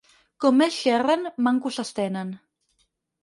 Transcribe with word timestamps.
Com 0.43 0.55
més 0.61 0.77
xerren, 0.85 1.27
manco 1.47 1.71
s'entenen. 1.75 2.31